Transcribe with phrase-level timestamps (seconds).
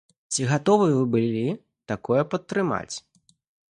[0.35, 1.45] Ці гатовыя б вы былі
[1.95, 2.95] такое падтрымаць?